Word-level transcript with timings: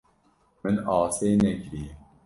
Min 0.61 0.77
asê 0.99 1.29
nekiriye. 1.41 1.91